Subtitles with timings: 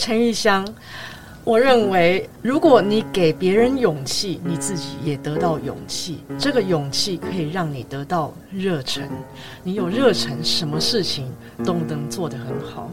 [0.00, 0.66] 陈玉香。
[1.44, 6.20] 我认为，如果你给别人勇气，你自己也得到勇气。
[6.38, 9.06] 这个勇气可以让你得到热忱。
[9.62, 11.30] 你有热忱，什么事情
[11.62, 12.90] 都能做得很好。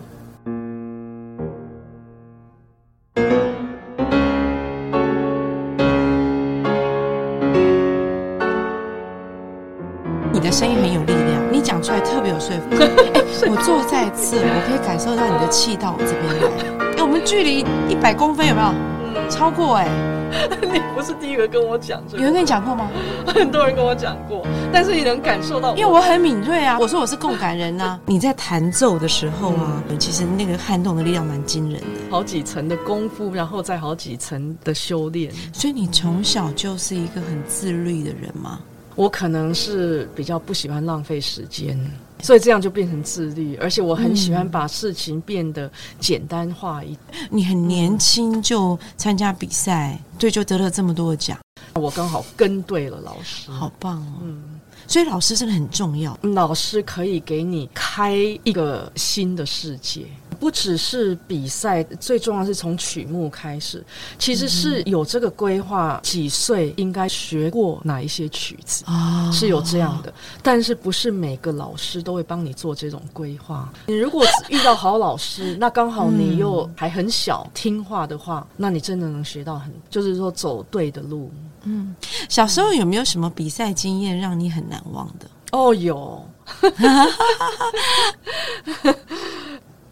[10.33, 12.83] 你的声音很有力量，你讲出来特别有说服力。
[13.15, 16.86] 哎我坐在这，我可以感受到你的气到我这边来。
[17.23, 18.73] 距离一百公分有没有？
[19.29, 19.87] 超过哎、
[20.61, 22.87] 你不是第一个跟我讲这个，有人跟你讲过吗？
[23.25, 26.77] 很多人跟我讲过，但是你能感受到，因为我很敏锐啊。
[26.79, 31.87] 我说我是共感人呐、你在弹奏的时候啊，其实那个撼动的力量蛮惊人的。
[32.11, 35.31] 好几层的功夫，然后再好几层的修炼。
[35.51, 38.59] 所以你从小就是一个很自律的人吗？
[38.97, 41.79] 我可能是比较不喜欢浪费时间，
[42.23, 47.29] 所以这样就变成自律，而且我很喜欢把事情变得简单化一点。
[47.29, 51.37] 你很年轻就参加比赛，对，就得了这么多的奖，
[51.75, 54.13] 我刚好跟对了老师，好棒哦！
[54.23, 56.17] 嗯，所以老师真的很重要。
[56.23, 60.07] 老师可以给你开一个新的世界。
[60.39, 63.83] 不只是比赛，最重要是从曲目开始，
[64.17, 68.83] 其实是有这个规划，几岁应该学过哪一些曲子。
[68.85, 73.71] 啊是有这样的，但是不是每个老师都会帮你做这种规划。
[73.87, 81.31] 你如果遇到好老师，那刚好你又还很小，听话的话，那你真的能学到很，就是说走对的路。
[81.63, 81.95] 嗯
[82.29, 85.27] 小时候有没有什么比赛经验让你很难忘的？
[85.51, 86.25] 哦，有。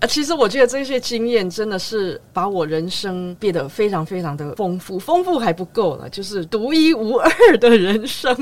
[0.06, 8.36] 其实我觉得这些经验真的是把我人生变得非常非常的丰富，丰富还不够呢，就是独一无二的人生。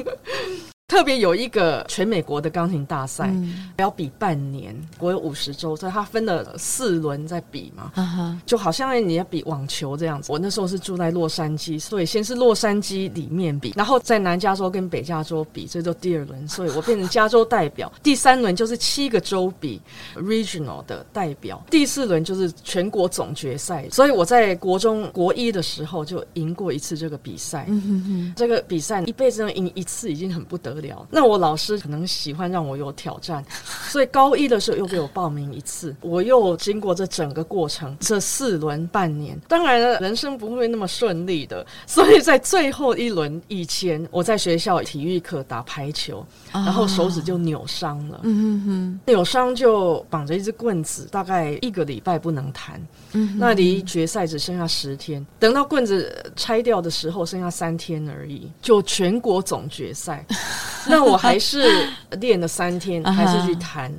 [0.94, 7.92] 特别有一个全美国的钢琴大赛，嗯要比半年，我有五十周，所以它分了四轮在比嘛。
[7.96, 10.32] 啊哈，就好像你要比网球这样子。
[10.32, 17.92] 我那时候是住在洛杉矶，所以先是洛杉矶里面比，然后在南加州跟北加州比，这就第二轮，所以我变成加州代表。
[18.04, 19.82] 第三轮就是七个州比
[20.16, 23.90] regional 的代表，第四轮就是全国总决赛。
[23.90, 28.34] 所以我在国中国一的时候就赢过一次这个比赛嗯哼。
[28.36, 30.83] 这个比赛一辈子能赢一次已经很不得了。
[31.10, 33.44] 那我老师可能喜欢让我有挑战，
[33.90, 39.40] 所以高一的时候又给我报名一次，我又经过这整个过程，这四轮半年。
[39.48, 48.20] 当然了，人生不会那么顺利的，所以在最后一轮以前，我在学校体育课打排球，然后手指就扭伤了。
[48.24, 52.80] 嗯哼扭伤就绑着一只棍子，大概一个礼拜不能弹。
[53.14, 60.26] 嗯那离决赛只剩下十天，等到棍子拆掉的时候，剩下三天而已，就全国总决赛。
[60.88, 61.88] 那我还是
[62.20, 63.92] 练了三天， 还是去弹。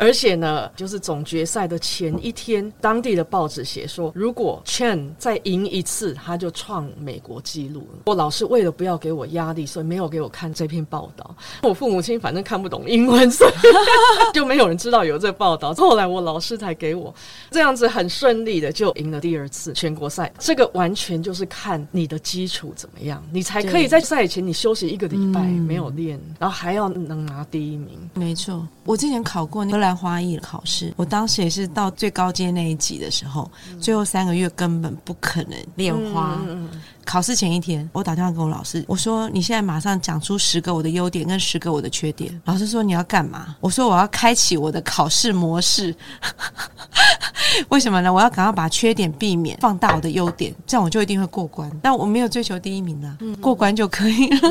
[0.00, 7.98] 而且呢，就是总决赛的前一天，当地的报纸写说，如果 Chen 再赢一次，他就创美国纪录了。
[8.06, 11.36] 我老师为了不要给我压力，所以没有给我看这篇报道。
[11.62, 13.52] 我父母亲反正看不懂英文，所以
[14.32, 15.74] 就没有人知道有这报道。
[15.74, 17.14] 后来我老师才给我，
[17.50, 20.32] 这样子很顺利的就赢了第二次全国赛。
[20.38, 27.98] 这个完全就是看你的基础怎么样，你才可以在赛前你休息一个礼拜嗯没有练，然后还要能拿第一名。
[28.14, 33.50] 没错，我之前考过荷兰花艺考试，我当时也是到最高阶那一级的时候，
[33.80, 36.40] 最后三个月根本不可能练花。
[37.10, 45.92] 考试前一天，我打电话给我老师，我说：“你现在马上讲出十个我的优点跟十个我的缺点。”老师说：“你要干嘛？”我说：“我要开启我的考试模式。
[47.68, 48.12] 为什么呢？
[48.12, 51.68] 我要赶快把缺点避免，放大我的优点，这样我就一定会过关。
[51.82, 54.48] 但我没有追求第一名啊，过关就可以了。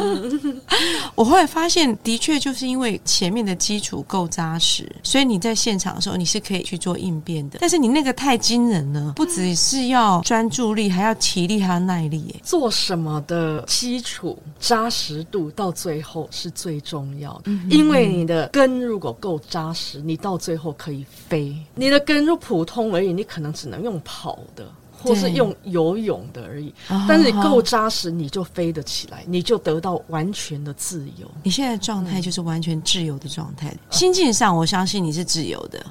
[1.15, 7.57] 我后来发现，的确就是因为前面的基础够扎实，所以你在现场的时候你是可以去做应变的。
[7.61, 12.19] 但是你那个太惊人了，不只是要专注力，还要体力，还要耐力。
[12.23, 21.55] 耶做什么的基础扎实度到最后是最重要的，因为你的根如果够扎实，你到最后可以飞。
[21.75, 24.65] 你的根如普通而已，你可能只能用跑的。
[25.01, 26.73] 或是用游泳的而已，
[27.07, 31.29] 但是你够扎实，你就飞得起来，你就得到完全的自由。
[31.43, 35.85] 你现在状态就是完全自由的状态，心境上我相信你是自由的，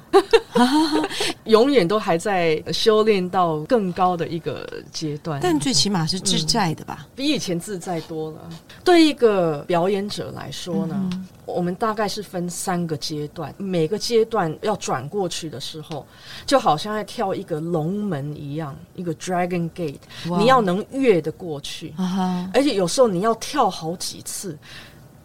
[1.45, 5.39] 永远都还在修炼到更高的一个阶段。
[5.41, 8.49] 但最起码是自在的吧，比以前自在多了。
[8.83, 11.09] 对一个表演者来说呢？
[11.53, 16.05] 我们大概是分三个阶段，每个阶段要转过去的时候，
[16.45, 19.99] 就好像在跳一个龙门一样，一个 Dragon Gate，
[20.37, 21.93] 你要能越得过去，
[22.53, 24.57] 而且有时候你要跳好几次。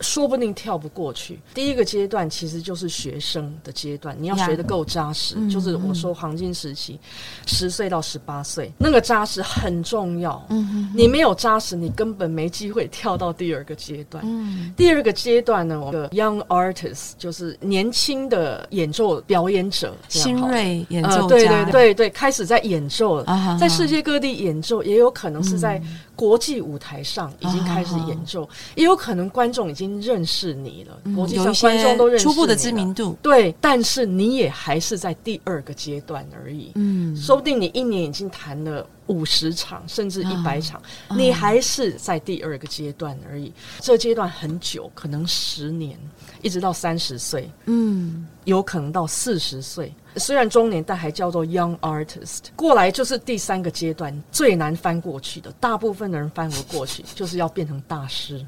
[0.00, 1.38] 说不定跳不过去。
[1.54, 5.34] 第一个阶段其实就是学生的阶段，你要学的够扎实。
[5.48, 6.98] 就是我说黄金时期，
[7.46, 10.44] 十岁到十八岁，那个扎实很重要。
[10.50, 14.22] 嗯你没有扎实，你根本没机会跳到第二个阶段。
[14.26, 25.80] 嗯，第二个阶段呢，我的 young artist 就是年轻的演奏表演者，新锐演奏家，对对对对，开始在演奏了，在世界各地演奏，也有可能是在。
[26.16, 30.98] 国际舞台上已经开始演奏，也有可能观众已经认识你了。
[31.14, 36.72] 国际上观众都认识初步的知名度，对，但是你也还是在第二个阶段而已。
[36.76, 40.80] 嗯，说不定你一年已经谈了五十场，甚至一百场，
[41.16, 43.52] 你还是在第二个阶段而已。
[43.80, 45.98] 这阶段很久，可能十年，
[46.44, 47.50] 一直到三十岁。
[47.64, 48.28] 嗯。
[48.44, 52.40] 有可能到四十岁，虽然中年，但还叫做 young artist。
[52.54, 55.50] 过来就是第三个阶段，最难翻过去的。
[55.52, 58.44] 大部分的人翻不过去，就是要变成大师。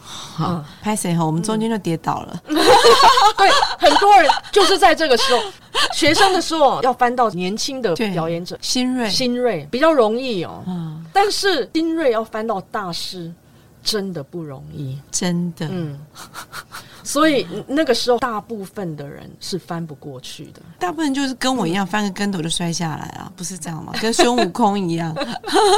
[0.00, 1.24] 好，拍谁哈？
[1.24, 2.42] 我们中间就跌倒了。
[2.48, 3.48] 对，
[3.78, 5.40] 很多人就是在这个时候，
[5.94, 10.64] 学生的时候要翻到年轻的表演者，新锐，新锐比较容易哦。
[10.66, 13.32] 嗯，但是新锐要翻到大师，
[13.82, 15.68] 真的不容易，真的。
[15.70, 15.98] 嗯。
[17.04, 20.62] 所以那个时候，大部分的人是翻不过去的。
[20.78, 23.92] 大部分就是跟我一样，翻个跟头就摔下来啊，不是这样吗？
[24.00, 25.12] 跟孙悟空一样，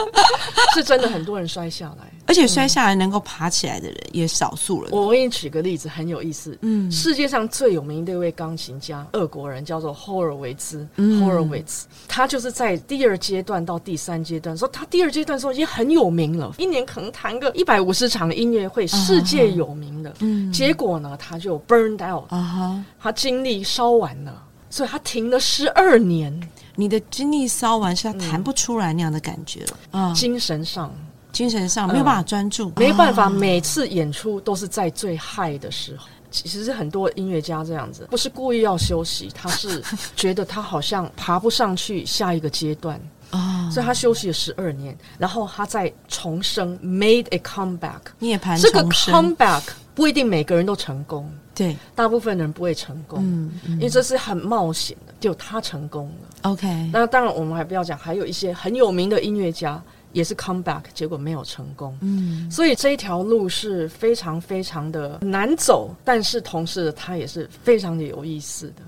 [0.74, 4.88] 是真的很多人摔下来，而且摔下来能够爬起来的人也少数了。
[4.92, 6.56] 我给你举个例子，很有意思。
[6.62, 20.14] 嗯，世界上最有名的一位钢琴家，俄国人叫做霍尔维兹 （Horowitz），他就是在第二阶段到第三阶段，说他第二阶段时候已经很有名了，一年可能弹个一百五十场音乐会，世界有名的。
[20.20, 21.16] 嗯，结果呢？
[21.18, 26.48] 他就 burned out，啊哈，他精力烧完了，所以他停了十二年。
[26.76, 30.92] 你的精力烧完，是他弹不出来那样的感觉了啊，精神上，
[31.34, 36.06] 精神上没有办法专注，没办法，每次演出都是在最嗨的时候。
[36.30, 39.82] 其实很多音乐家这样子，不是故意要休息，他是
[40.16, 42.98] 觉得他好像爬不上去下一个阶段。
[43.30, 49.62] 啊，所以他休息了十二年，然后他再重生，made a comeback，涅槃这个 comeback。
[49.94, 55.14] 不一定每个人都成功，对，大部分人不会成功，嗯，因为这是很冒险的。
[55.20, 56.90] 就他成功了，OK。
[56.92, 59.80] 那当然，我们还不要讲，还有一些很有名的音乐家
[60.14, 62.50] 也是 come back，结果没有成功，嗯。
[62.50, 68.82] 所以这一条路是非常非常的难走，但是同时它也是非常的有意思的。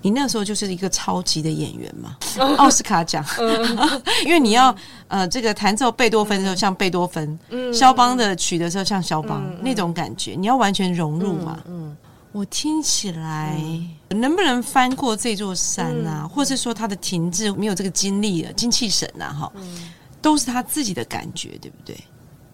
[0.00, 2.16] 你那时候就是一个超级的演员嘛，
[2.56, 3.24] 奥斯卡奖，
[4.24, 4.74] 因为你要
[5.08, 7.36] 呃这个弹奏贝多芬的时候像贝多芬，
[7.74, 11.60] 肖邦的曲的时候像肖邦那种感觉，你要完全融入嘛。
[11.66, 11.96] 嗯，
[12.30, 13.60] 我听起来
[14.10, 19.52] 能不能翻过这座山啊，或是说他的停滞没有这个精力了，精气神啊，哈，
[20.20, 21.96] 都是他自己的感觉，对不对？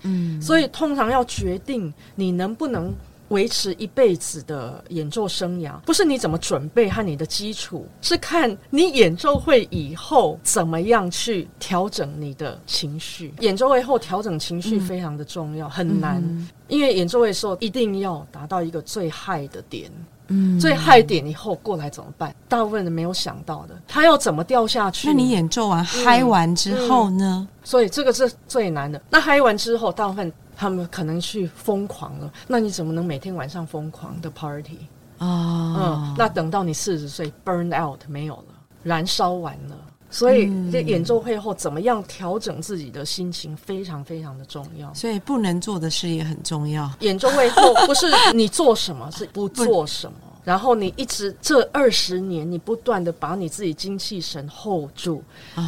[0.03, 2.95] 嗯，所以通常要决定你能不能。
[3.29, 13.33] 维持一辈子的演奏生涯，不是你怎么准备和你的基础，是看你演奏会以后怎么样去调整你的情绪。
[13.41, 16.23] 演奏会后调整情绪非常的重要，很难，
[16.69, 19.91] 因为演奏会的时候一定要达到一个最嗨的点，
[20.29, 22.35] 嗯，最害点以后过来怎么办？
[22.49, 25.09] 大部分人没有想到的，他要怎么掉下去？
[25.09, 27.47] 那你演奏完嗨完之后呢？
[27.63, 29.01] 所以这个是最难的。
[29.11, 30.33] 那嗨完之后，大部分。
[30.57, 34.79] 他们可能去疯狂了，那你怎么能每天晚上疯狂的 party
[35.19, 35.27] 啊？
[35.27, 38.55] 嗯，那等到你四十岁 burn out 没有了，
[38.85, 39.77] 燃烧完了，
[40.15, 44.95] 所以这演奏会后怎么样调整自己的心情非常非常的重要。
[44.95, 46.89] 所以不能做的事也很重要。
[47.01, 50.17] 演奏会后不是你做什么， 是不做什么。
[50.45, 55.21] 然后你一直这二十年，你不断的把你自己精气神 hold 住，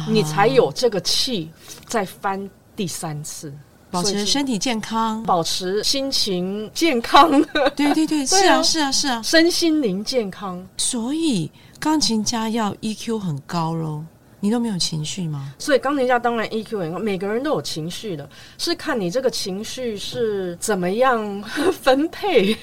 [0.07, 1.49] 你才有这个气
[1.85, 3.51] 再翻第三次。
[3.89, 7.31] 保持身体健康，保持心情健康。
[7.75, 10.65] 对对对，是啊是啊是啊，身心灵健康。
[10.77, 11.49] 所以
[11.79, 14.03] 钢琴家要 EQ 很高喽。
[14.47, 15.53] 你都没有情绪吗？
[15.59, 18.27] 所以钢琴家当然 EQ 很高，每个人都有情绪的，
[18.57, 22.55] 是看你这个情绪是怎么样分配，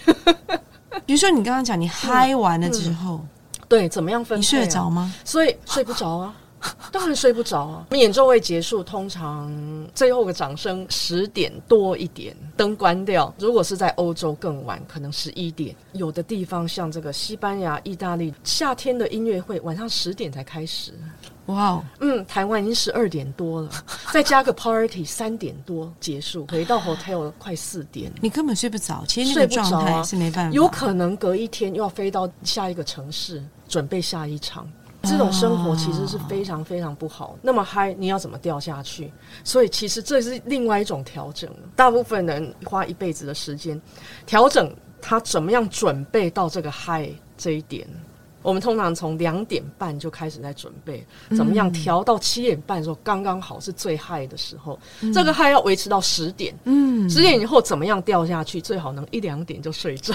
[1.05, 3.21] 比如说你刚刚讲你嗨完了之后，
[3.69, 4.41] 对，怎么样分配、啊？
[4.41, 5.15] 你睡得着吗？
[5.27, 6.35] 所以睡不着啊。
[6.91, 7.85] 当然睡不着啊！
[7.91, 9.53] 我们演奏会结束，通常
[9.95, 13.31] 最后个掌声十点多一点，灯关掉。
[13.39, 15.77] 如果是在欧洲更晚，可能十一点。
[15.93, 20.95] 有的地方像这个西班牙、意大利，夏天的音乐会晚上十点才开始。
[21.47, 23.71] 哇哦，嗯，台湾已经十二点多了，
[24.13, 29.05] 再加个 party，三点多结束，回到 hotel 快四点，你根本睡不着。
[29.07, 34.67] 其实那个状态是没办法，有可能隔一天又要飞到下一个城市，准备下一场。
[35.07, 37.37] 这种生活其实是非常非常不好。
[37.43, 39.13] 那么嗨，你要怎么掉下去？
[39.45, 41.51] 所以其实这是另外一种调整。
[41.77, 43.79] 大部分人花一辈子的时间
[44.25, 47.87] 调整他怎么样准备到这个嗨这一点。
[48.45, 54.79] 我们通常从两点半就开始在准备，怎么样调到七点半的时候刚刚好是最嗨的时候。
[55.15, 58.61] 这个嗨要维持到十点，嗯，十点以后怎么样掉下去？
[58.61, 60.15] 最好能一两点就睡着。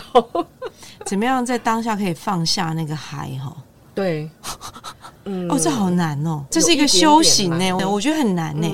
[1.06, 3.32] 怎么样在当下可以放下那个嗨？
[3.44, 3.58] 哈。
[3.96, 4.30] 对，
[5.26, 8.68] 嗯， 哦，这好难哦，这是一个修行呢，我觉得很难呢。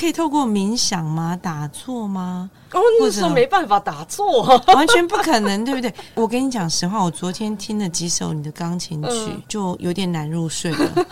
[0.00, 1.38] 可以透过冥想吗？
[1.42, 2.50] 打坐吗？
[2.72, 5.92] 哦，那时候没办法打坐， 完全不可能，对不对？
[6.14, 11.06] 我跟你讲实话，我昨天听了几首你的钢琴曲，就有点难入睡了，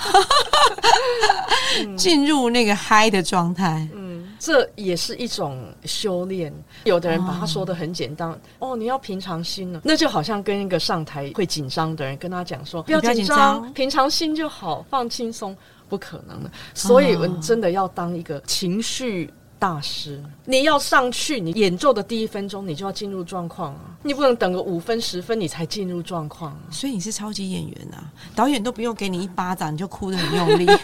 [1.98, 3.86] 进入那个嗨的状态。
[3.94, 6.50] 嗯，这也是一种修炼。
[6.84, 15.54] 有的人把它说的很简单，哦，你要平常心了，那就好像跟一个上台会紧张的人跟他讲说，不要紧张，平常心就好，放轻松。
[15.88, 20.22] 不可能的，所以你真的要当一个情绪大师。
[20.44, 23.96] 你要上去，你演奏的第一分钟，你就要进入状况啊！
[24.02, 26.56] 你不能等个五分十分你才进入状况。
[26.70, 28.12] 所以你是超级演员啊！
[28.34, 30.66] 导演都不用给你一巴掌，你就哭得很用力。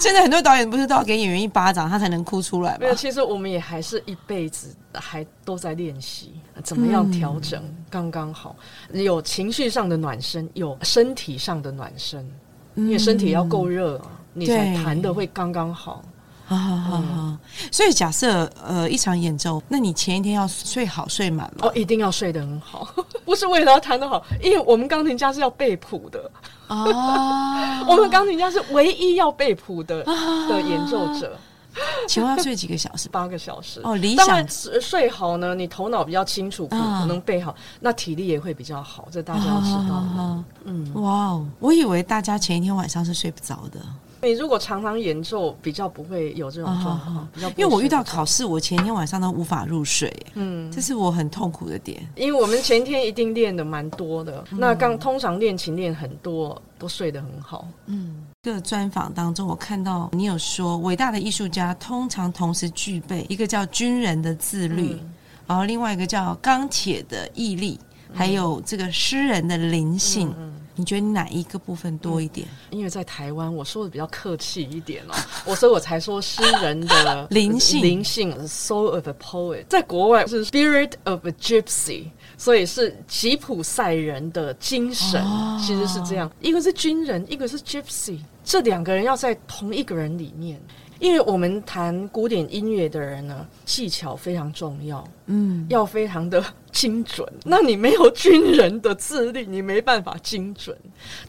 [0.00, 2.78] 现在很多导演不是都要给演员一巴掌，他才能哭出来吗？
[2.80, 6.32] 没有，其实我们也还是一辈子还都在练习
[6.62, 8.56] 怎么样调整刚刚好，
[8.92, 12.26] 有情绪上的暖身，有身体上的暖身。
[12.74, 14.00] 因为身体要够热，
[14.32, 16.02] 你才弹的会刚刚好。
[16.46, 17.36] 好好好好，
[17.72, 21.66] 所以假设呃一场演奏，那你前一天要睡好睡满吗？
[21.66, 22.86] 哦，一定要睡得很好，
[23.24, 26.30] 不是为了要弹得好，因为我们钢琴家是要背谱的
[26.66, 27.82] 啊。
[27.88, 31.34] 我们钢琴家是唯一要背谱的的演奏者。
[32.08, 33.08] 请问要睡几个小时？
[33.08, 33.96] 八个小时哦。
[33.96, 39.08] 理想睡好呢，你头脑比较清楚，可能背好，那体力也会比较好。
[39.10, 40.42] 这大家要知道。
[40.64, 43.80] 嗯，哇哦，我以为大家前一天晚上是睡不着的。
[44.22, 47.28] 你如果常常演奏，比较不会有这种状况。
[47.56, 50.10] 因为我遇到考试，我前一天晚上都无法入睡。
[50.32, 52.02] 嗯，这是我很痛苦的点。
[52.14, 57.68] 因为我们前天一定练的蛮多的，那刚通常练琴练很多，都睡得很好。
[57.84, 58.24] 嗯。
[58.52, 64.98] 个专访当中，我看到你有说，伟大的艺术家通常同时具备一个叫军人的自律，
[65.46, 67.78] 然后另外一个叫钢铁的毅力，
[68.12, 70.34] 还有这个诗人的灵性。
[70.76, 72.46] 你觉得哪一个部分多一点？
[72.70, 75.14] 因为在台湾，我说的比较客气一点哦，
[75.46, 82.04] 我所以我才说诗人的 灵性，灵性 soul of a poet，在国外是 spirit of a gypsy。
[82.36, 85.24] 所以是吉普赛人的精神，
[85.64, 86.28] 其实是这样。
[86.40, 90.60] 一个是军人，一个是 Gypsy，这两个人要在同一个人里面。
[91.00, 97.26] 因为我们弹古典音乐的人呢，技巧非常重要，嗯，要非常的精准。
[97.44, 100.76] 那你没有军人的自律，你没办法精准。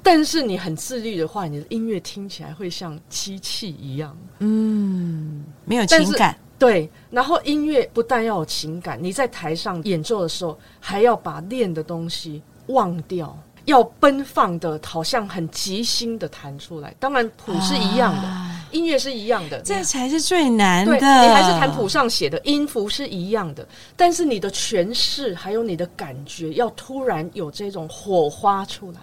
[0.04, 6.38] 但是你很自律的话，你的音乐听起来会像机器一样，嗯，没有情感。
[6.58, 16.94] 对，然后音乐不但要有情感，你在台上演奏的时候，还要把练的东西忘掉，要奔放的，好像很即兴的弹出来。
[17.00, 18.28] 当然谱是一样的，
[18.72, 20.94] 音乐是一样的，这才是最难的。
[20.96, 29.00] 你还是弹谱上写的，音符是一样的，但是你的诠释还有你的感觉，要突然有这种火花出来。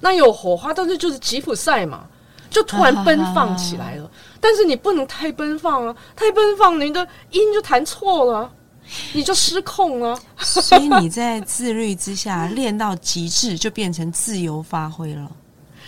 [0.00, 2.06] 那有火花，但是就是吉普赛嘛。
[2.50, 4.08] 就突然奔放起来了，
[4.40, 5.96] 但是你不能太奔放啊！
[6.14, 8.48] 太奔放，你的音就弹错了，
[9.12, 10.18] 你就失控了。
[10.38, 15.30] 所以你在自律之下 练到极致，就变成自由发挥了。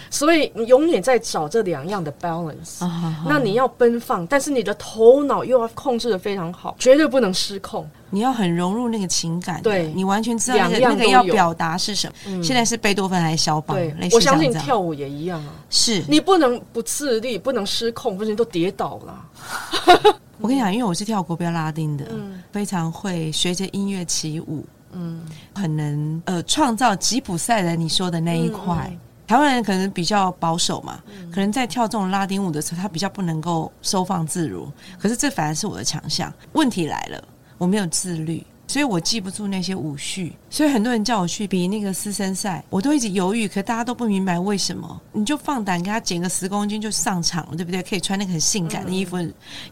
[0.08, 2.88] 所以你永远在找这两样的 balance。
[3.26, 7.88] 那你要奔放，但是你的头脑又要控制的非常好，绝对不能失控。
[8.10, 12.42] 你要很融入那个情感，对你完全知道那个那个要表达是什么。
[12.42, 13.76] 现在是贝多芬还是肖邦？
[14.12, 15.52] 我相信跳舞也一样啊。
[15.70, 20.16] 是你不能不自律，不能失控，不然都跌倒了。
[20.40, 22.06] 我跟你讲，因为我是跳国标拉丁的，
[22.52, 25.22] 非常会学着音乐起舞，嗯，
[25.54, 28.90] 很能呃创造吉普赛人你说的那一块。
[29.26, 31.02] 台湾人可能比较保守嘛，
[31.32, 34.70] 可能在跳这种拉丁舞的时候，他比较不能够收放自如。
[35.00, 36.32] 可是这反而是我的强项。
[36.52, 37.24] 问题来了，
[37.58, 38.46] 我没有自律。
[38.66, 45.00] 所以我记不住那些舞序，所以很多人叫我去比那个私生赛，我都一直犹豫，可大家都不明白为什么。
[45.12, 47.82] 你就放胆给他减个十公斤就上场了，对不对？
[47.82, 49.16] 可以穿那个很性感的衣服，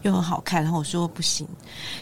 [0.03, 0.63] 又很好看。
[0.63, 1.47] 然后我说不行。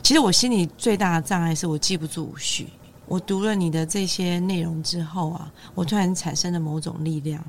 [0.01, 2.67] 其实我心里最大的障碍是我记不住舞序。
[3.05, 7.43] 我读了你的这些内容之后啊，我突然产生了某种力量。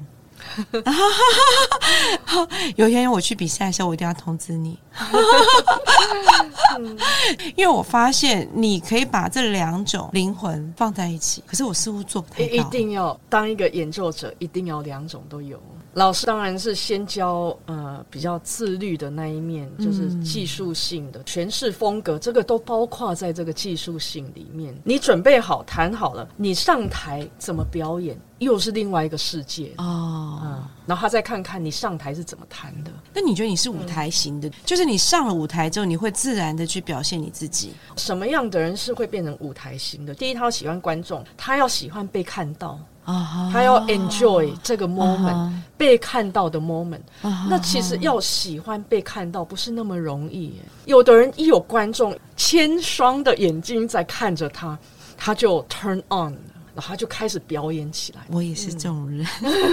[2.76, 4.76] 有一天我去比赛的时候，我一定要通知你，
[7.56, 12.54] 因为我发现你可以把这两种灵魂放在一起，可是我似乎做不太到。
[12.54, 15.60] 一定要当一个演奏者，一定要两种都有。
[15.94, 24.76] 老师当然是先教呃比较自律的那一面，就是技术性的诠释风格，这个都包括在这个技术性里面。
[24.82, 30.40] 你准备好弹好了，你上台怎么表演，又是另外一个世界哦。
[30.44, 32.90] 嗯，然后他再看看你上台是怎么弹的。
[33.12, 37.72] 那你觉得你是舞台型的，就是你上了舞台之后，你会自然的去表现你自己？
[37.96, 40.14] 什么样的人是会变成舞台型的？
[40.14, 42.78] 第一，他要喜欢观众，他要喜欢被看到。
[43.04, 50.54] 啊，他要 enjoy 这个 moment 被看到的 moment，那其实要喜欢被看到不是那么容易。
[50.86, 54.78] 有的人一有观众千双的眼睛在看着他，
[55.18, 56.34] 他就 turn on，
[56.74, 58.20] 然后他就开始表演起来。
[58.28, 59.26] 我也是这种人，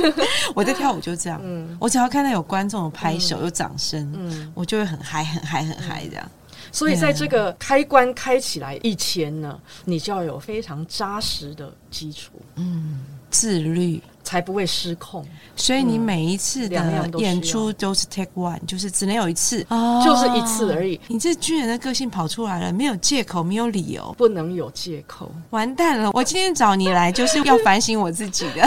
[0.56, 6.32] 我在跳舞就这样，嗯我只要看到有观众有拍手有掌声，嗯我就会很嗨很嗨很嗨这样。
[6.72, 12.32] 所以在这个开关开起来以前呢，你就要有非常扎实的基础。
[12.56, 13.04] 嗯。
[13.30, 15.26] 自律才不会失控，
[15.58, 19.62] 所以你每一次的演出都是 take one，就是只能有一次，
[20.06, 20.98] 就是一次而已。
[21.10, 25.30] 你这军人的个性跑出来了，没有借口，没有理由，不能有借口。
[25.50, 26.10] 完蛋了！
[26.14, 28.66] 我今天找你来就是要反省我自己的。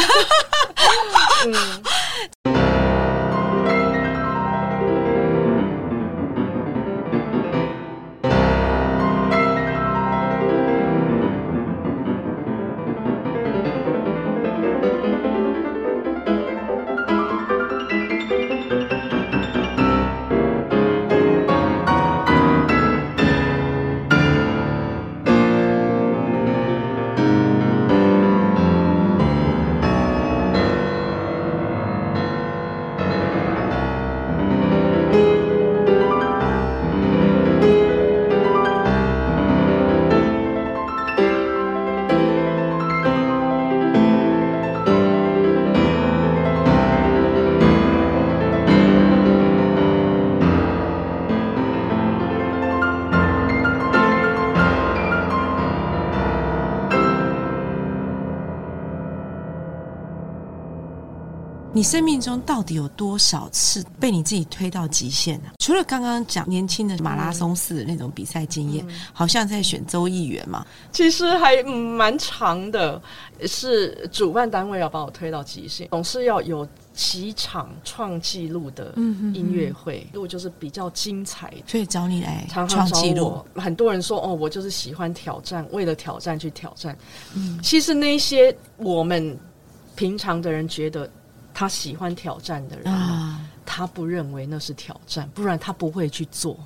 [1.47, 2.54] 你
[61.85, 65.51] 生命中到底有多少次被你自己推到极限呢？
[65.59, 73.01] 除了刚刚讲年轻的马拉松式的那种比赛经验，好像在选州议员嘛，其实还蛮长的。
[73.47, 83.44] 是主办单位要把我推到极限，总是要有几场创纪录的音乐会，路就是比较精彩，所以找你来创纪录。
[83.57, 86.97] 很多人说哦，我就是喜欢挑战，为了挑战去挑战。
[87.35, 89.37] 嗯，其实那些我们
[89.97, 91.11] 平常的人觉得。
[91.55, 92.93] 他喜欢挑战的人，
[93.64, 96.59] 他不认为那是挑战，不然他不会去做。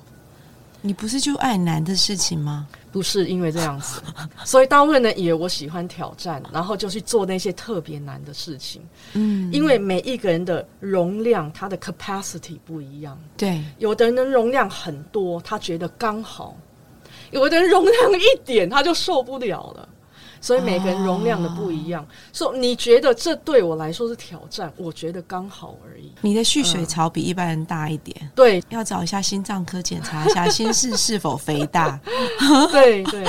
[0.81, 2.65] 你不是就爱难的事情吗？
[2.89, 4.01] 不是因为这样子，
[4.45, 8.81] 所以大部分人以为我喜欢挑战，然后就去做那些特别难的事情。
[9.11, 13.19] 嗯，因为每一个人的容量，他的 capacity 不一样。
[13.35, 16.55] 对，有的人容量很多，他觉得刚好；
[17.31, 19.89] 有的人容量一点，他就受不了了。
[20.41, 26.11] 所以每个人容量的不一样，说你觉得这对我来说是挑战，我觉得刚好而已。
[26.21, 31.99] 你的蓄水槽比一般人大一点，对，要找一下心脏科检查一下心室是否肥大。
[32.71, 33.25] 对 对，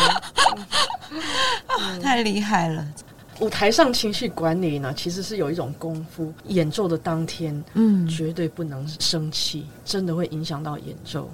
[2.00, 2.86] 太厉害了。
[3.40, 6.30] 舞台上情绪管理呢，其实是有一种功夫。
[6.48, 11.26] 演奏的当天，嗯，绝对不能生气，真的会影响到演奏。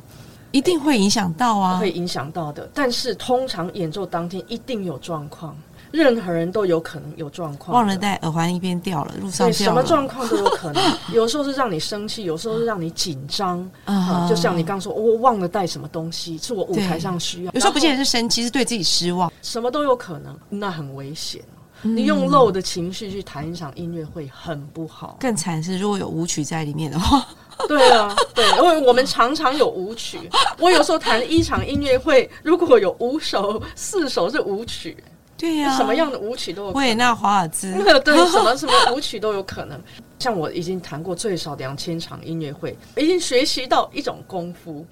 [0.56, 2.66] 一定会影响到啊，会影响到的。
[2.72, 5.54] 但是通常演奏当天一定有状况，
[5.90, 7.74] 任何人都有可能有状况。
[7.74, 10.82] 忘了戴耳环，一边掉了，路上什么状况都有可能。
[11.12, 13.70] 有时候是让你生气，有时候是让你紧张。
[13.84, 17.52] 啊，就像你刚说，我忘了带什么东西，是我舞台上需要。
[17.52, 20.34] 有时候不见得是生气，是对自己失望，什么都有可能。
[20.48, 21.42] 那很危险。
[21.82, 25.18] 你用漏的情绪去弹一场音乐会，很不好。
[25.20, 27.22] 更惨是，如果有舞曲在里面的话。
[27.66, 30.18] 对啊，对，因为我们常常有舞曲。
[30.58, 34.96] 我有时候弹一场音乐会，如果有五首、四首是舞曲，
[35.38, 36.82] 对呀、什么样的舞曲都有可能。
[36.82, 37.72] 维也纳华尔兹，
[38.04, 39.80] 对， 什么什么舞曲都有可能。
[40.18, 44.84] 像我已经弹过最少两千场音乐会，已经学习到一种功夫，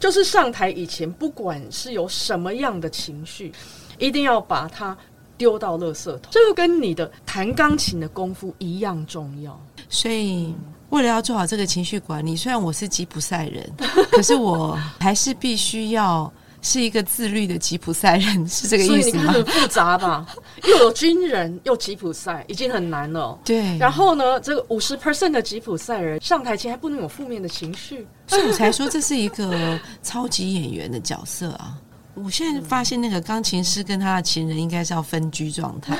[0.00, 3.52] 就是上台以前，不管是有什么样的情绪，
[3.98, 4.96] 一定要把它
[5.36, 6.20] 丢到垃圾桶。
[6.30, 9.60] 这个跟你的弹钢琴的功夫一样重要。
[9.88, 10.54] 所以。
[10.90, 13.68] 为了要做好这个情绪管理，虽然我是吉普赛人，
[14.10, 19.32] 可是我还是必须要是一个自律的吉普赛人，是这个意思吗？
[19.32, 20.26] 很复杂吧？
[20.66, 23.38] 又有军人，又吉普赛，已经很难了。
[23.44, 28.06] 对，然后呢，这个五十 percent 的吉普赛人上台前还不能有负面的情绪。
[28.26, 31.76] 所以我才说这是一个超级演员的角色啊！
[32.24, 35.96] 我现在发现那个钢琴师跟他的情人应该是要分居状态，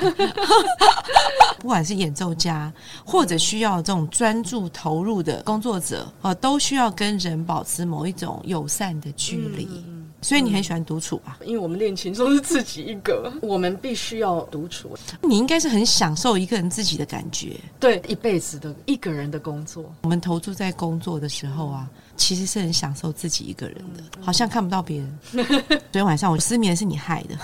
[1.59, 2.73] 不管是演奏家
[3.05, 9.69] 或者需要这种专注投入的工作者，呃，都需要跟人保持某一种友善的距离。
[10.21, 11.39] 所以你很喜欢独处吧？
[11.45, 14.99] 因为我们练琴都是自己一个，我们必须要独处。
[15.23, 17.55] 你应该是很享受一个人自己的感觉。
[17.79, 25.19] 对，一辈子的一个人的工作，我们投注在工作的时候啊，其实是很享受自己一个人的，好像看不到别人。
[25.69, 27.39] 昨天晚上我失眠是你害的，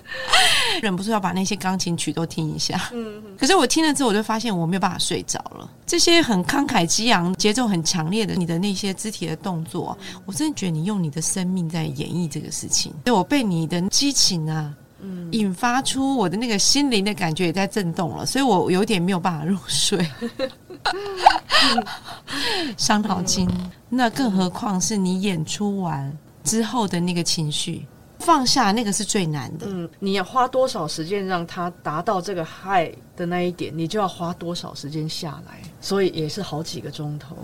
[0.80, 2.90] 忍不住要把那些钢琴曲都听一下。
[3.38, 5.70] 可是我听了之后，我就发现我没有办法睡着了。
[5.84, 12.92] 这些很慷慨激昂、节奏很强烈的你的那些肢体的动作，我真的觉得你用你的生命在演绎这个事情。
[13.04, 14.72] 所以我被你的激情啊。
[15.32, 19.98] 引发出我的那个心灵的感觉也在震动了，所以我有点没有办法入睡，
[22.76, 23.48] 伤脑筋。
[23.88, 27.86] 那更何况是你演出完之后的那个情绪
[28.18, 29.66] 放下，那个是最难的。
[29.68, 37.36] 嗯，你要花多少时间让它达到这个 high 的那一点，你就要花多少时间下来，所以也是好几个钟头。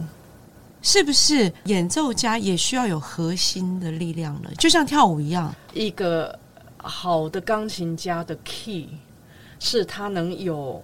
[0.82, 4.50] 是不是演奏家也需要有核心的力量了？
[4.56, 6.38] 就像跳舞一样，一个
[6.78, 8.88] 好的钢琴家的 key
[9.58, 10.82] 是他能有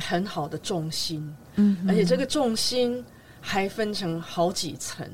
[0.00, 3.04] 很好的重心，嗯而且这个重心
[3.40, 5.06] 还分成好几层，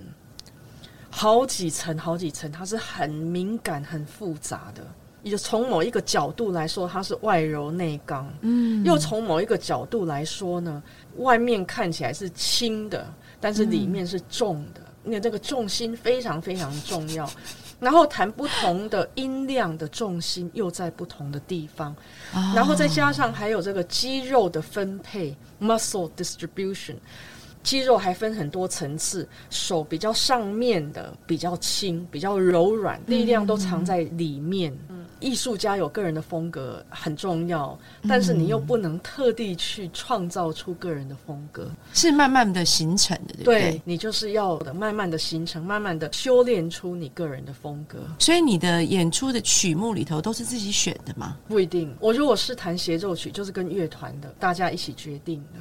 [1.11, 4.87] 好几层，好几层，它是很敏感、很复杂的。
[5.23, 10.83] 也从某一个角度来说，它是外柔内刚；嗯又从某一个角度来说呢，
[11.17, 13.07] 外面看起来是轻的，
[13.41, 14.83] 但是里面是重的。
[15.05, 17.31] 因为这个重心非常非常重要。
[17.81, 21.95] 然后弹不同的音量的重心又在不同的地方，
[22.55, 26.97] 然后再加上还有这个肌肉的分配 （muscle distribution）。
[27.65, 34.73] 肌肉还分很多层次，手比较上面的比较轻，比较柔软，力量都藏在里面。
[35.21, 41.67] 艺术家有个人的风格很重要，但是你又不能特地去创造出个人的风格。
[41.95, 43.61] 是慢慢的形成的，对不对？
[43.63, 48.01] 对你就是要的慢慢的形成，慢慢的修炼出你个人的风格。
[48.19, 51.39] 所以你的演出的曲目里头都是自己选的吗？
[51.49, 55.61] 不一定，我如果是弹协奏曲，就是跟乐团的大家一起决定的。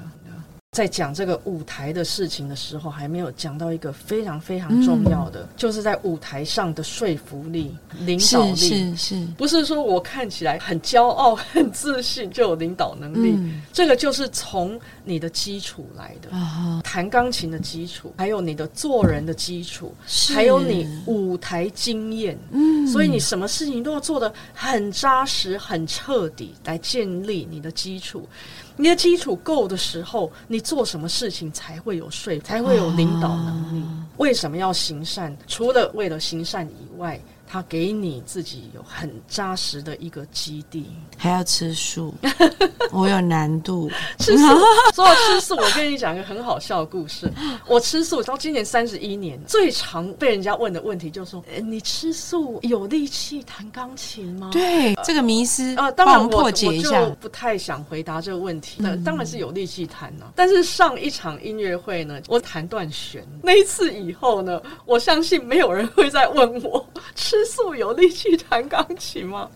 [0.74, 8.96] 在讲这个舞台的事情的时候，还没有讲到一个非常非常重要的，就是在舞台上的说服力、领导力。
[8.98, 16.36] 是不是说我看起来很骄傲、很自信就有领导能力，嗯这个就是从你的基础来的。
[16.36, 19.94] 啊，弹钢琴的基础，还有你的做人的基础，
[20.34, 28.28] 还有你舞台经验，嗯所以你什么事情都要做的很扎实、很彻底，来建立你的基础。
[28.76, 33.84] 你的基础够的时候，你做什么事情才会有说服，才会有领导能力。
[34.18, 35.36] 为什么要行善？
[35.48, 40.86] 除了为了行善以外，它给你自己有很扎实的一个基地。
[41.18, 42.14] 还要吃素，
[42.92, 43.90] 我有难度。
[44.20, 44.48] 吃素，
[44.94, 47.32] 说到吃素，我跟你讲一个很好笑的故事。
[47.68, 57.16] 我吃素到今年三十一年，最常被人家问的问题就是说：“呃你吃素有力气弹钢琴吗？”对，这个迷思，呃，当然我破解一下我就。
[57.24, 58.78] 不太想回答这个问题。
[58.80, 63.26] 那、当然是有力气弹呢、但是上一场音乐会呢，我弹断弦。
[63.42, 66.86] 那一次以后呢，我相信没有人会再问我
[67.34, 69.50] 吃素有力气弹钢琴吗？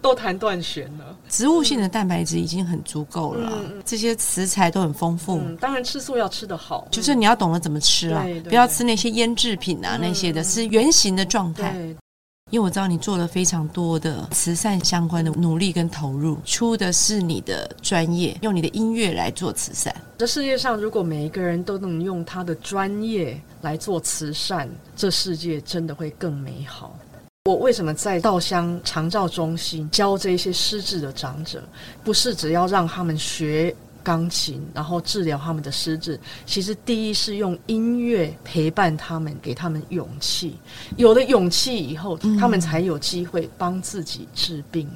[0.00, 1.14] 都弹断弦了。
[1.28, 5.36] 植物性的蛋白质已经很足够了啊，这些食材都很丰富。
[5.36, 11.76] 嗯，当然吃素要吃得好，就是你要懂得怎么吃啊不要吃那些腌制品啊，那些的，是原形的状态。
[12.52, 19.94] 因为我知道你做了非常多的慈善相关的努力跟投入，出的是你的专业，用你的音乐来做慈善。
[20.18, 26.94] 这世界上，如果每一个人都能用他的专业来做慈善，这世界真的会更美好。
[27.46, 31.62] 我为什么在稻香长照中心教这些失智的长者？
[32.04, 36.18] 不是只要让他们学钢琴，然后治疗他们的失智。
[36.44, 40.56] 其实，第一是用音乐陪伴他们，给他们勇气。
[40.96, 44.88] 有了勇气以后，他们才有机会帮自己治病。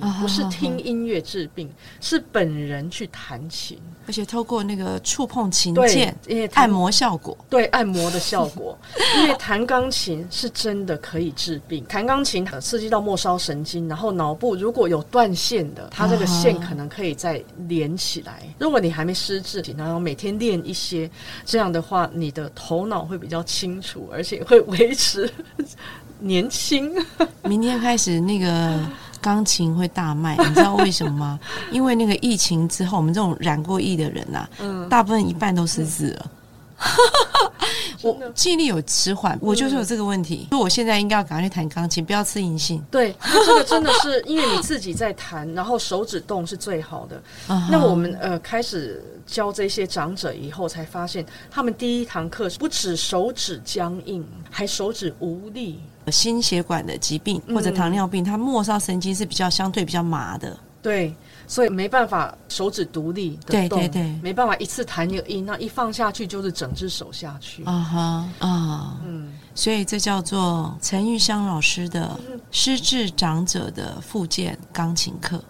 [0.00, 3.78] 啊不是听音乐治病，是本人去弹琴。
[4.06, 7.36] 而且透过那个触碰琴键，因为按摩效果。
[7.48, 8.78] 对按摩的效果，
[9.16, 11.82] 因为弹钢琴是真的可以治病。
[11.86, 18.42] 弹钢琴呃刺激到末梢神经，然后脑部如果有断线的，它这个线可能可以再连起来。
[18.58, 21.10] 如果你还没失智，然后每天练一些，
[21.46, 25.32] 这样的话，你的头脑会比较清楚，而且会维持
[26.20, 26.92] 年轻。
[27.44, 28.80] 明天开始那个
[29.24, 31.40] 钢琴会大卖，你知道为什么吗？
[31.72, 36.30] 因为那个疫情之后，我们这种染过疫的人呐、嗯，大部分一半都失智了。
[38.02, 42.84] 我记忆力有迟缓，我就是有这个问题，所以我现在应该要赶快去弹钢琴，不要吃银杏。
[42.90, 47.22] 对，这个真的是因为你自己在弹，然后手指动是最好的。
[47.46, 55.80] 啊那我们呃开始教这些长者以后，才发现他们第一堂课不止手指僵硬，还手指无力。
[56.10, 60.56] 心血管的疾病嗯或者糖尿病，它末梢神经是比较相对比较麻的。
[60.82, 61.14] 对，
[61.46, 67.64] 所以没办法手指独立的动，对对对没办法一次弹一个音，那一放下去就是整只手下去。
[67.64, 75.42] 啊哈啊，嗯，所以这叫做陈玉香老师的失智长者的复健钢琴课。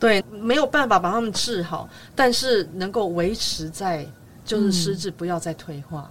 [0.00, 4.04] 对，没有办法把他们治好，但是能够维持在
[4.48, 6.10] 就是失智不要再退化了。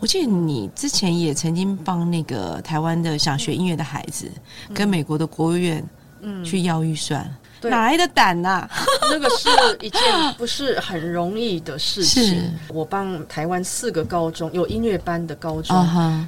[0.00, 4.26] 我记得你之前也曾经帮那个台湾的想学音乐的孩子，
[4.72, 5.84] 跟美国的国务院
[6.22, 8.68] 嗯，去要预算，对哪来的胆呐、
[9.10, 9.48] 那个是
[9.80, 10.00] 一件
[10.36, 12.52] 不是很容易的事情。
[12.68, 15.74] 我帮台湾四个高中有音乐班的高中。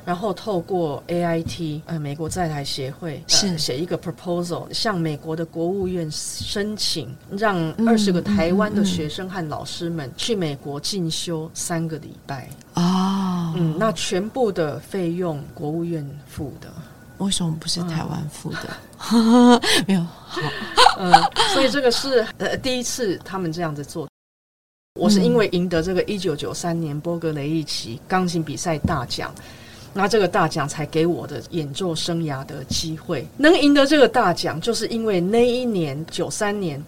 [0.04, 12.48] 然后透过 AIT 呃美国在台协会是呃、写一个 proposal 向美国的国务院申请，让嗯二十个台湾的学生和老师们去美国进修三个礼拜。
[12.74, 16.68] 哦，嗯，那全部的费用国务院付的。
[17.18, 18.68] 为什么不是台湾付的？
[19.86, 20.40] 没有，好，
[20.98, 21.12] 嗯，
[21.52, 24.08] 所以这个是呃第一次他们这样子做。
[24.98, 29.34] 我是因为赢得这个一九九三年波格雷一奇钢琴比赛大奖，
[29.92, 33.26] 那这个大奖才给我的演奏生涯的机会。
[33.36, 36.82] 能赢得这个大奖，就是因为那一年九三年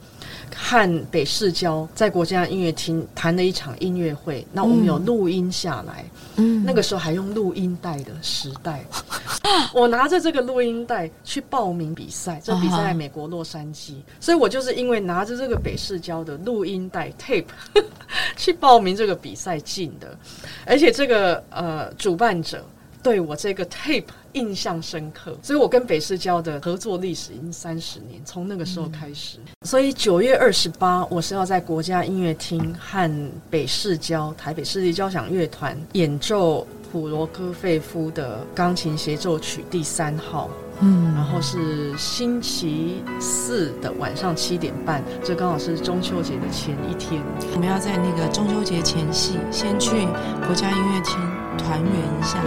[0.54, 6.04] 和北市交在国家音乐厅谈了一场音乐会，那我们有录音下来。
[6.36, 8.84] 嗯那个时候还用录音带的时代，
[9.74, 17.46] 我拿着这个录音带去报名比赛，这比赛在美国洛杉矶， 所以我就是因为拿着这个北市交的录音带 tape
[18.36, 20.16] 去报名这个比赛进的，
[20.64, 22.64] 而且这个呃主办者。
[23.08, 29.38] 对我这个 tape 印象深刻，所以我跟北市交的合作历史已经三十年，从那个时候开始。
[29.62, 40.50] 所以九月二十八，我是要在国家音乐厅和北市交台北市立交响乐团演奏普罗科菲夫的钢琴协奏曲第三号，
[40.82, 47.22] 嗯然后是星期四的晚上七点半，这刚好是中秋节的前一天。
[47.54, 50.06] 我们要在那个中秋节前夕，先去
[50.46, 51.16] 国家音乐厅
[51.58, 52.38] 团圆一下。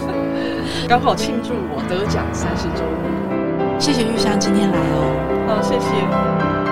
[0.88, 3.78] 刚好庆祝我得奖三十周年。
[3.78, 5.46] 谢谢玉香今天来哦。
[5.46, 6.69] 好，谢谢。